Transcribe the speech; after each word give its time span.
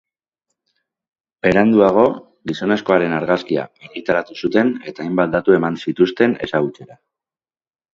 Beranduago, 1.47 2.07
gizonezkoaren 2.53 3.15
argazkia 3.19 3.69
argitaratu 3.91 4.41
zuten 4.45 4.75
eta 4.93 5.09
hainbat 5.09 5.39
datu 5.41 5.61
eman 5.63 5.83
zituzten 5.87 6.39
ezagutzera. 6.51 7.05